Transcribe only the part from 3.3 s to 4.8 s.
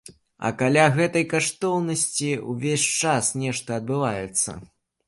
нешта адбываецца.